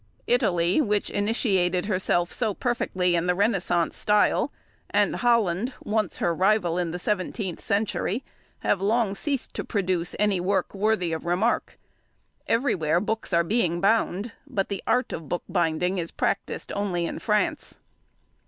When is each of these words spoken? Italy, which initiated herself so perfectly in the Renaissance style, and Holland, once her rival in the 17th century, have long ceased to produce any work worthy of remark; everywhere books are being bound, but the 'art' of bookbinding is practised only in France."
Italy, 0.25 0.81
which 0.81 1.11
initiated 1.11 1.85
herself 1.85 2.33
so 2.33 2.55
perfectly 2.55 3.15
in 3.15 3.27
the 3.27 3.35
Renaissance 3.35 3.95
style, 3.95 4.51
and 4.89 5.17
Holland, 5.17 5.75
once 5.83 6.17
her 6.17 6.33
rival 6.33 6.79
in 6.79 6.89
the 6.89 6.97
17th 6.97 7.61
century, 7.61 8.23
have 8.61 8.81
long 8.81 9.13
ceased 9.13 9.53
to 9.53 9.63
produce 9.63 10.15
any 10.17 10.39
work 10.39 10.73
worthy 10.73 11.13
of 11.13 11.27
remark; 11.27 11.77
everywhere 12.47 12.99
books 12.99 13.31
are 13.31 13.43
being 13.43 13.79
bound, 13.79 14.31
but 14.47 14.69
the 14.69 14.81
'art' 14.87 15.13
of 15.13 15.29
bookbinding 15.29 15.99
is 15.99 16.09
practised 16.09 16.71
only 16.71 17.05
in 17.05 17.19
France." 17.19 17.77